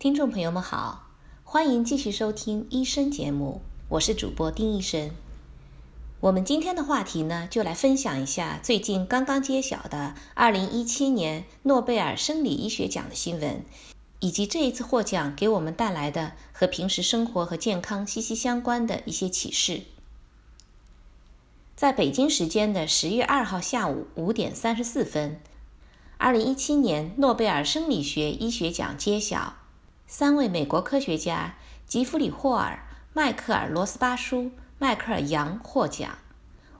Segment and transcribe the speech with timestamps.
[0.00, 1.10] 听众朋友们好，
[1.44, 3.60] 欢迎继续收听医生节目，
[3.90, 5.10] 我是主播丁医生。
[6.20, 13.62] 我们今天的话题呢，就来分享一下最近刚刚揭晓的2017年诺贝尔生理医学奖的新闻，
[14.20, 19.82] 以及这一次获奖给我们带来的和平时生活和健康息息相关的一些启示。
[21.76, 25.38] 在北京时间的十月二号下午五点三十四分，
[26.16, 29.56] 二零一七年诺贝尔生理学医学奖揭晓，
[30.12, 31.54] 三位美国科学家
[31.86, 36.18] 吉弗里·霍尔、迈克尔·罗斯巴舒、迈克尔·杨获奖。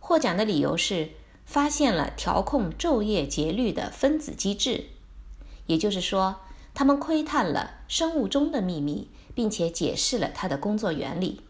[0.00, 1.10] 获奖的理由是
[1.44, 4.86] 发现了调控昼夜节律的分子机制，
[5.66, 6.36] 也就是说，
[6.72, 11.42] 他们窥探了生物钟的秘密，并且解释了它的工作原理。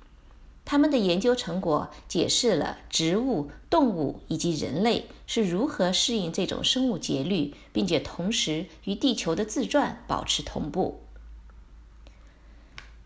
[0.65, 11.03] 他们的研究成果解释了植物、动物以及人类是如何适应这种生物节律，并且同时与地球的自转保持同步。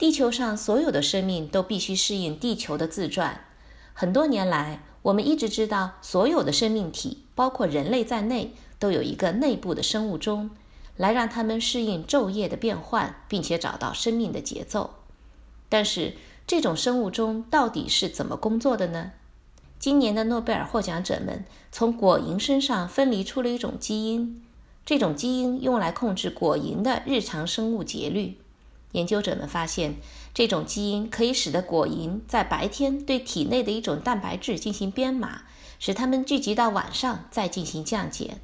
[0.02, 3.44] 地球上所有的生命都必须适应地球的自转。
[3.94, 10.50] 很多年来，我们一直知道，所有的生命体，包括人类在内，都有一个内部的生物钟，
[10.96, 14.94] 来让他们适应昼夜的变换，并且找到生命的节奏。
[15.68, 16.14] 但是，
[16.48, 19.12] 这种生物钟到底是怎么工作的呢？
[19.78, 24.42] 今年的诺贝尔获奖者们从果蝇身上分离出了一种基因，
[24.84, 28.38] 这种基因用来控制果蝇的日常生物节律。
[28.92, 29.96] 研究者们发现，
[30.32, 35.42] 这种基因可以使得果蝇在白天对体内的一种蛋白质进行编码，
[35.78, 38.36] 使它们聚集到晚上再进行降解。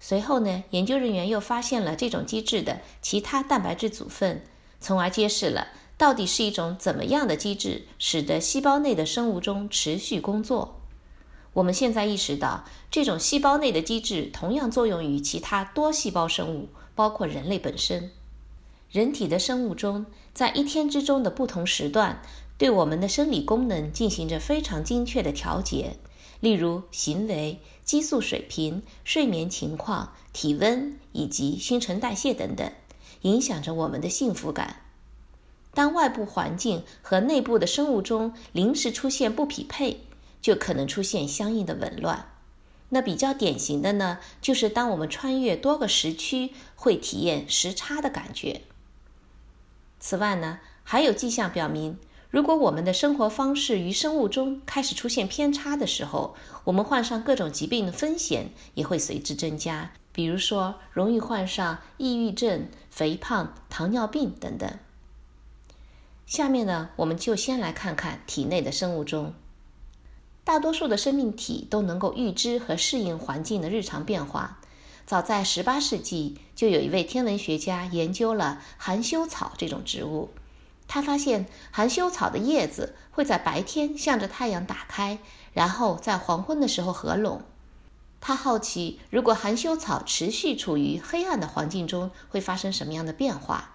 [0.00, 4.44] 随后呢，研究人员又发现了这种机制的其他蛋白质组分，
[4.80, 5.68] 从而揭示了。
[5.96, 10.80] 到底是一种怎么样的机制，使得细胞内的生物钟持续工作？
[11.54, 18.12] 我们现在意识到，这种细胞内的机制同样作用于其他多细胞生物，包括人类本身。
[18.90, 22.22] 人体的生物钟在一天之中的不同时段，
[22.56, 25.96] 对我们的生理功能进行着非常精确的调节，
[26.40, 32.72] 例如行为、激素水平、睡眠情况、体温以及新陈代谢等等，
[33.22, 34.76] 影响着我们的幸福感。
[35.74, 40.00] 当外部环境和内部的生物钟临时出现不匹配，
[40.40, 42.30] 就可能出现相应的紊乱。
[42.88, 48.62] 那比较典型的呢，就是当我们穿越多个时区，会体验时差的感觉。
[50.00, 51.98] 此外呢，还有迹象表明，
[52.30, 64.70] 如果我们的生活方式与生物钟开始出现偏差的时候，我们患上各种疾病的风险也会随之增加，比如说容易患上抑郁症、肥胖、糖尿病等等。
[66.26, 69.32] 下面呢，我们就先来看看体内的生物钟。
[70.44, 74.57] 大多数的生命体都能够预知和适应环境的日常变化。
[75.08, 80.28] 早在18世纪，就有一位天文学家研究了含羞草这种植物。
[80.86, 85.18] 他发现含羞草的叶子会在白天向着太阳打开，
[85.54, 87.40] 然后在黄昏的时候合拢。
[88.20, 93.70] 他好奇，如果含羞草持续处于黑暗的环境中，会发生什么样的变化？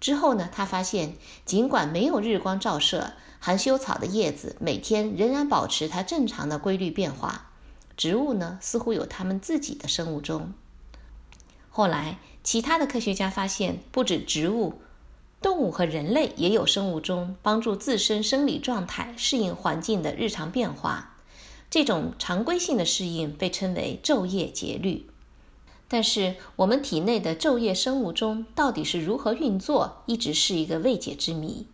[0.00, 1.14] 之后呢，他发现，
[1.44, 7.52] 尽管没有日光照射，含羞草的叶子每天仍然保持它正常的规律变化。
[7.96, 10.52] 植物呢，似乎有它们自己的生物钟。
[11.76, 14.74] 后来，其他的科学家发现，不止植物、
[15.42, 21.16] 动物和人类也有生物钟，帮助自身生理状态适应环境的日常变化。
[21.68, 25.06] 这种常规性的适应被称为昼夜节律。
[25.88, 31.66] 但是，我们体内的昼夜生物钟到底是如何运作，一直是一个未解之谜。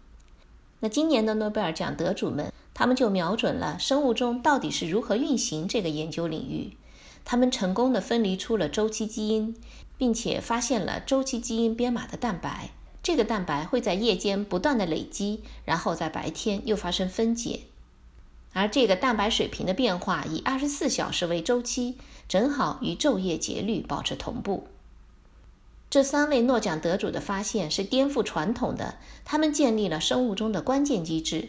[0.78, 6.78] 那今年的诺贝尔奖得主们，他们就瞄准了生物钟到底是如何运行这个研究领域。
[7.24, 9.54] 他们成功的分离出了周期基因，
[9.96, 12.70] 并且发现了周期基因编码的蛋白。
[13.02, 17.60] 这个蛋白会在夜间不断的累积，然后在白天又发生分解。
[18.52, 21.96] 而这个蛋白水平的变化以二十四小时为周期。
[22.28, 24.68] 正好与昼夜节律保持同步。
[25.90, 31.48] 这三位诺奖得主的发现是颠覆传统的，他们建立了生物钟的关键机制。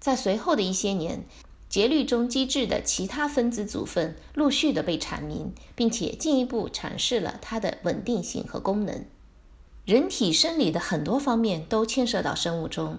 [0.00, 1.24] 在随后的一些年，
[1.68, 9.04] 节律中机制的其他分子组分陆续的被阐明，并且进一步阐释了它的稳定性和功能。
[9.84, 12.98] 人体生理的很多方面都牵涉到生物钟。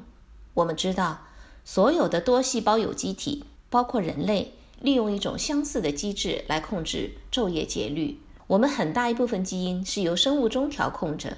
[0.53, 1.27] 我们知道，
[1.65, 4.53] 所有的多细胞有机体，包括人类。
[4.79, 8.19] 利用一种相似的机制来控制昼夜节律。
[8.45, 11.37] 我们很大一部分基因是由生物钟调控着，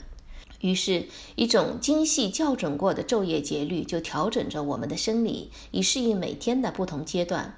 [0.61, 7.55] 于是，一种精细校准过的昼夜节律就调整着我们的生理，以适应每天的不同阶段。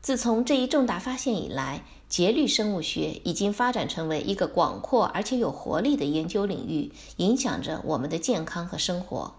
[0.00, 9.34] 自从这一重大发现以来，节律生物学已经发展成为一个广阔而且有活力的研究领域，影响着我们的健康和生活。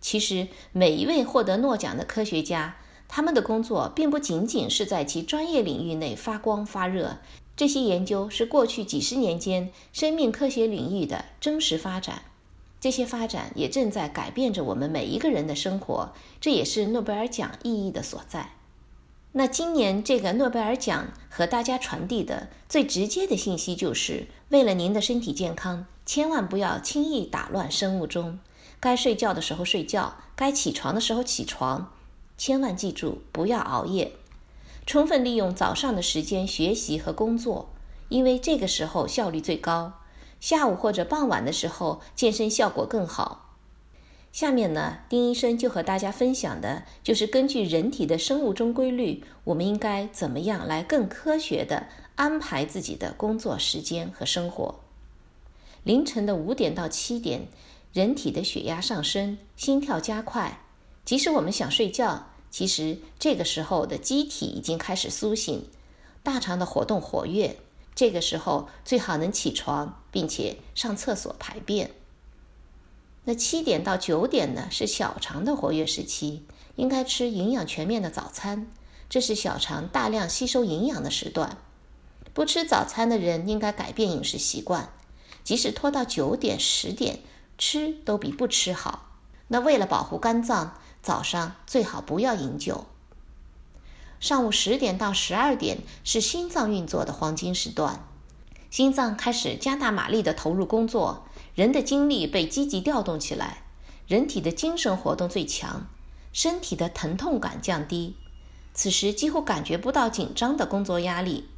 [0.00, 2.76] 其实，每一位获得诺奖的科学家，
[3.06, 7.18] 他们的工作并不仅仅是在其专业领域内发光发热，
[7.58, 12.22] 这些研究是过去几十年间生命科学领域的真实发展。
[12.80, 18.52] 这些发展也正在改变着我们每一个人的生活，这也是诺贝尔奖意义的所在。
[19.32, 28.38] 那今年这个诺贝尔奖和大家传递的最直接的信息就是：为了您的身体健康，千万不要轻易打乱生物钟。
[28.78, 31.92] 该睡觉的时候睡觉，该起床的时候起床。
[32.36, 34.12] 千万记住，不要熬夜，
[34.88, 37.68] 充分利用早上的时间学习和工作，
[38.08, 40.00] 因为这个时候效率最高。
[40.40, 43.50] 下午或者傍晚的时候健身效果更好。
[44.32, 54.76] 下面呢，丁医生就和大家分享的就是根据人体的生物钟规律，我们应该怎么样来更科学的安排自己的工作时间和生活。
[55.84, 57.48] 凌晨的五点到七点，
[57.92, 60.62] 人体的血压上升，心跳加快。
[61.04, 62.28] 即使我们想睡觉，
[62.58, 65.68] 其实这个时候的机体已经开始苏醒，
[66.24, 67.56] 大肠的活动活跃。
[67.94, 71.92] 这个时候最好能起床，并且上厕所排便。
[73.26, 76.42] 那七点到九点呢，是小肠的活跃时期，
[76.74, 78.66] 应该吃营养全面的早餐，
[79.08, 81.58] 这是小肠大量吸收营养的时段。
[82.34, 84.90] 不吃早餐的人应该改变饮食习惯，
[85.44, 87.20] 即使拖到九点、十点
[87.56, 89.04] 吃都比不吃好。
[89.46, 90.78] 那为了保护肝脏，
[91.08, 92.84] 早上最好不要饮酒。
[94.20, 98.04] 上午十点到十二点是心脏运作的黄金时段，
[98.70, 101.26] 心脏开始加大马力的投入工作。
[101.54, 103.62] 人的精力被积极调动起来，
[104.06, 105.86] 人体的精神活动最强，
[106.30, 108.16] 身体的疼痛感降低，
[108.74, 111.48] 此时几乎感觉不到紧张的工作压力。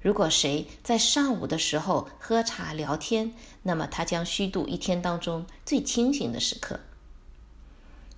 [0.00, 3.32] 如果谁在上午的时候喝茶聊天，
[3.62, 6.80] 那么他将虚度一天当中最清醒的时刻。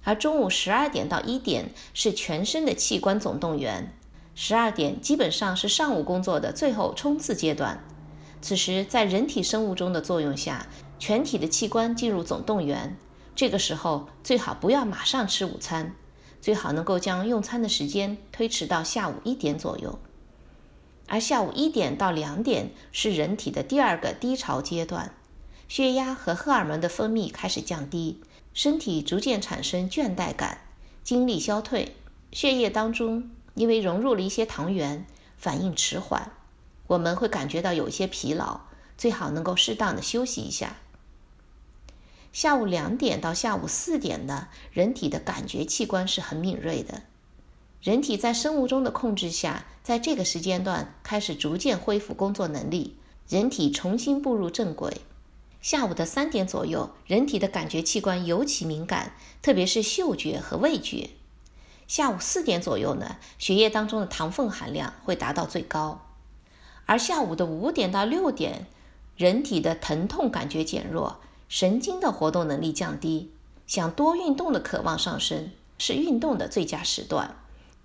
[0.04, 3.92] 而中午十二点到一点是全身的器官总动员，
[4.34, 7.82] 十二点基本上是上午工作的最后冲刺阶段，
[8.40, 10.66] 此时在人体生物钟的作用下。
[10.96, 12.96] 全体的器官进入总动员，
[13.34, 15.94] 这个时候最好不要马上吃午餐，
[16.40, 19.98] 最好能够将用餐的时间推迟到下午一点左右。
[21.06, 25.12] 而下午一点到两点是人体的第二个低潮阶段，
[25.68, 28.20] 血压和荷尔蒙的分泌开始降低，
[28.52, 30.58] 身体逐渐产生倦怠感，
[31.02, 31.96] 精力消退，
[32.32, 35.06] 血液当中因为融入了一些糖原，
[35.36, 36.32] 反应迟缓，
[36.86, 38.60] 我们会感觉到有些疲劳，
[38.96, 40.76] 最好能够适当的休息一下。
[42.32, 47.02] 下午两点到下午四点呢，人体的感觉器官是很敏锐的。
[47.80, 52.96] 人体在生物钟的控制下，在这个时间段开始逐渐恢复工作能力，
[53.28, 55.02] 人体重新步入正轨。
[55.64, 61.08] 下午的三点左右，人体的感觉器官尤其敏感，特别是嗅觉和味觉。
[61.88, 66.02] 下午四点左右呢，血液当中的糖分含量会达到最高。
[66.84, 68.66] 而下午的五点到六点，
[69.16, 71.20] 人体的疼痛感觉减弱。
[71.48, 73.32] 神经的活动能力降低，
[73.66, 77.36] 想多运动的渴望上升，是运动的最佳时段。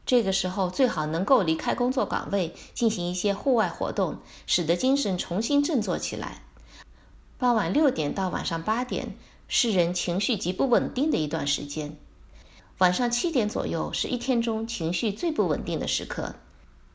[0.05, 6.43] 这个时候最好能够离开工作岗位，进行一些户外活动，使得精神重新振作起来。
[7.39, 9.15] 傍晚六点到晚上八点
[9.47, 11.95] 是人情绪极不稳定的一段时间，
[12.79, 16.35] 晚上七点左右是一天中情绪最不稳定的时刻。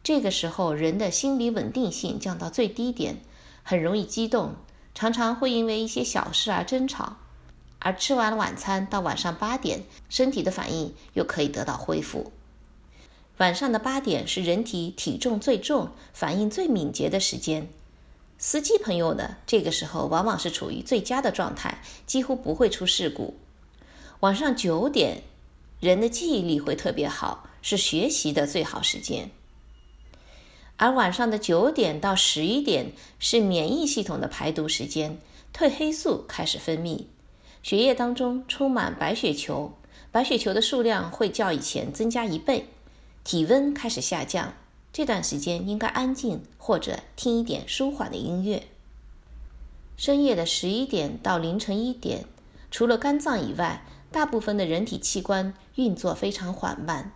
[0.02, 3.23] 这个时候人的心理稳定性降到最低点，
[3.62, 4.57] 很容易激动。
[4.95, 7.16] 常常会因为一些小事而争吵，
[7.78, 12.33] 而吃完了晚餐到晚上八点，身体的反应又可以得到恢复。
[13.38, 17.71] 晚上的八点是人体体重最重、反应最敏捷的时间。
[18.47, 23.35] 司机朋友呢，这个时候往往是处于最佳的状态，几乎不会出事故。
[24.21, 25.23] 晚上九点，
[25.81, 29.31] 人的记忆力会特别好，是学习的最好时间。
[30.77, 35.17] 而晚上的九点到十一点是免疫系统的排毒时间，
[35.57, 37.07] 褪黑素开始分泌，
[37.63, 39.73] 血液当中充满白血球，
[40.13, 42.69] 白血球的数量会较以前增加一倍，
[43.25, 44.53] 体温开始下降。
[44.95, 48.63] 这段时间应该安静或者听一点舒缓的音乐。
[49.97, 52.27] 深夜的十一点到凌晨一点，
[52.71, 57.11] 除了肝脏以外，大部分的人体器官运作非常缓慢。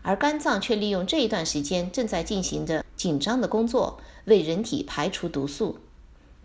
[0.00, 5.80] 而肝脏却利用这一段时间，正在进行着紧张的工作，为人体排除毒素。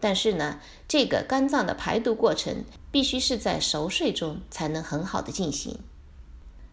[0.02, 5.80] 但是呢，这个肝脏的排毒过程必须是在熟睡中才能很好的进行。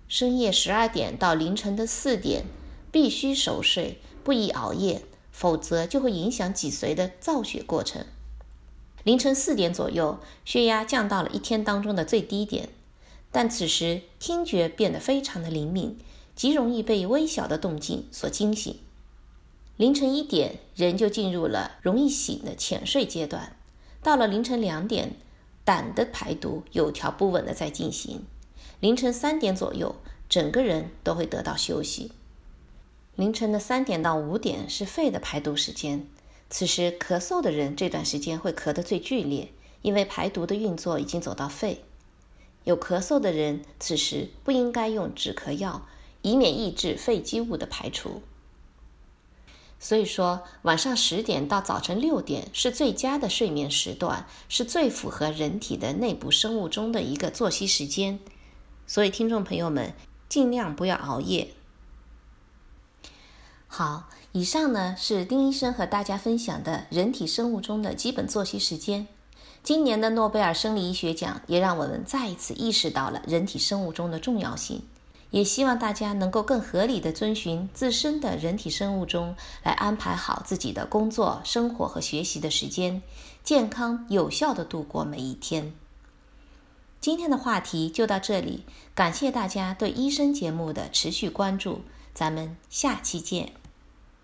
[0.09, 2.45] 深夜十二点到凌晨的四点，
[2.95, 8.07] 必须熟睡，不宜熬夜，否则就会影响脊髓的造血过程。
[9.03, 12.69] 凌晨四点左右，血压降到了一天当中的最低点，
[13.33, 15.99] 但此时听觉变得非常的灵敏，
[16.37, 18.79] 极容易被微小的动静所惊醒。
[19.77, 23.57] 凌晨一点，人就进入了容易醒的浅睡阶段。
[24.05, 25.17] 到了凌晨两点，
[25.65, 28.25] 胆的排毒有条不紊的在进行。
[28.79, 29.97] 凌晨三点左右，
[30.29, 32.13] 整个人都会得到休息。
[33.17, 36.09] 凌晨的三点到五点是肺的排毒时间，
[36.51, 39.53] 此时咳嗽的人这段时间会咳得最剧烈，
[39.83, 41.85] 因为排毒的运作已经走到肺。
[42.65, 45.87] 有咳嗽的人，此时不应该用止咳药，
[46.23, 48.23] 以免抑制肺积物的排除。
[49.79, 58.19] 所以说，晚上十点到早晨六点是最佳的睡眠时段，是最符合人体的内部生物钟的一个作息时间。
[58.89, 59.95] 所以，听众朋友们
[60.29, 61.51] 尽量不要熬夜。
[63.77, 69.09] 好，以上呢是丁医生和大家分享的人体生物钟的基本作息时间。
[69.65, 74.81] 今年的诺贝尔生理医学奖也让我们再一次意识到了人体生物钟的重要性。
[75.33, 83.03] 也希望大家能够更合理的遵循自身的人体生物钟，来安排好自己的工作、生活和学习的时间，
[83.43, 85.73] 健康有效的度过每一天。
[87.01, 88.63] 今天的话题就到这里，
[88.95, 91.81] 感谢大家对医生节目的持续关注，
[92.15, 93.55] 咱们下期见。